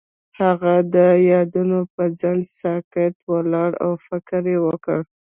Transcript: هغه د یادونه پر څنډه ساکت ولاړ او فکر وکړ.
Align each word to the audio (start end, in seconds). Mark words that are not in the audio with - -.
هغه 0.39 0.75
د 0.95 0.97
یادونه 1.31 1.77
پر 1.93 2.09
څنډه 2.19 2.49
ساکت 2.61 3.13
ولاړ 3.31 3.69
او 3.83 3.91
فکر 4.07 4.43
وکړ. 4.67 4.99